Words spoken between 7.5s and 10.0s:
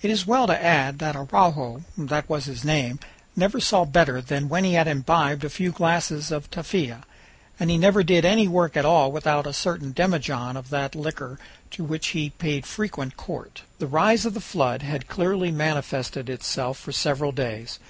and he never did any work at all without a certain